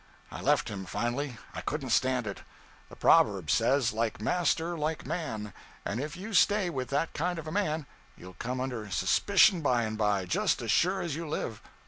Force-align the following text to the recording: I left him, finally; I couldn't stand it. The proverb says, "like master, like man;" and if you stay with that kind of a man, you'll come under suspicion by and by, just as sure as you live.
I 0.31 0.41
left 0.41 0.69
him, 0.69 0.85
finally; 0.87 1.37
I 1.53 1.61
couldn't 1.61 1.91
stand 1.91 2.25
it. 2.25 2.41
The 2.89 2.95
proverb 2.95 3.51
says, 3.51 3.93
"like 3.93 4.19
master, 4.19 4.75
like 4.75 5.05
man;" 5.05 5.53
and 5.85 6.01
if 6.01 6.17
you 6.17 6.33
stay 6.33 6.71
with 6.71 6.87
that 6.89 7.13
kind 7.13 7.37
of 7.37 7.45
a 7.45 7.51
man, 7.51 7.85
you'll 8.17 8.33
come 8.33 8.59
under 8.59 8.89
suspicion 8.89 9.61
by 9.61 9.83
and 9.83 9.99
by, 9.99 10.25
just 10.25 10.59
as 10.63 10.71
sure 10.71 11.01
as 11.01 11.15
you 11.15 11.29
live. 11.29 11.61